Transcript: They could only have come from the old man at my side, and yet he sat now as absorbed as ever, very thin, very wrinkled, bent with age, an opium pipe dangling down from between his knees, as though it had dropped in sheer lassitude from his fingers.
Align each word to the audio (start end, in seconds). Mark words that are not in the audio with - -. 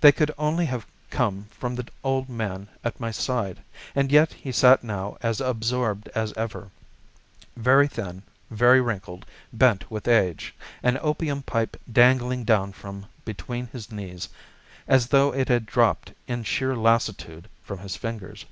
They 0.00 0.10
could 0.10 0.32
only 0.36 0.66
have 0.66 0.84
come 1.10 1.46
from 1.52 1.76
the 1.76 1.86
old 2.02 2.28
man 2.28 2.66
at 2.82 2.98
my 2.98 3.12
side, 3.12 3.62
and 3.94 4.10
yet 4.10 4.32
he 4.32 4.50
sat 4.50 4.82
now 4.82 5.16
as 5.22 5.40
absorbed 5.40 6.08
as 6.08 6.32
ever, 6.32 6.72
very 7.54 7.86
thin, 7.86 8.24
very 8.50 8.80
wrinkled, 8.80 9.24
bent 9.52 9.88
with 9.88 10.08
age, 10.08 10.56
an 10.82 10.98
opium 11.00 11.42
pipe 11.42 11.76
dangling 11.92 12.42
down 12.42 12.72
from 12.72 13.06
between 13.24 13.68
his 13.68 13.92
knees, 13.92 14.28
as 14.88 15.06
though 15.06 15.32
it 15.32 15.46
had 15.48 15.66
dropped 15.66 16.14
in 16.26 16.42
sheer 16.42 16.74
lassitude 16.74 17.48
from 17.62 17.78
his 17.78 17.94
fingers. 17.94 18.46